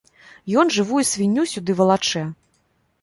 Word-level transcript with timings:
Ён 0.61 0.71
жывую 0.77 1.03
свінню 1.11 1.43
сюды 1.53 1.71
валачэ! 1.83 2.25